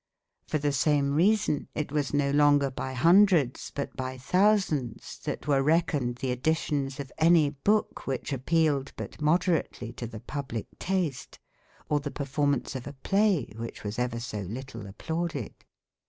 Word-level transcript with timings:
For 0.47 0.57
the 0.57 0.71
same 0.71 1.13
reason 1.13 1.67
it 1.75 1.91
was 1.91 2.11
no 2.11 2.31
longer 2.31 2.71
by 2.71 2.93
hundreds 2.93 3.69
but 3.69 3.95
by 3.95 4.17
thousands, 4.17 5.19
that 5.25 5.47
were 5.47 5.61
reckoned 5.61 6.15
the 6.15 6.31
editions 6.31 6.99
of 6.99 7.11
any 7.19 7.51
book, 7.51 8.07
which 8.07 8.33
appealed 8.33 8.93
but 8.95 9.21
moderately 9.21 9.93
to 9.93 10.07
the 10.07 10.19
public 10.21 10.65
taste, 10.79 11.37
or 11.87 11.99
the 11.99 12.09
performance 12.09 12.75
of 12.75 12.87
a 12.87 12.93
play 13.03 13.53
which 13.57 13.83
was 13.83 13.99
ever 13.99 14.19
so 14.19 14.39
little 14.39 14.87
applauded. 14.87 15.53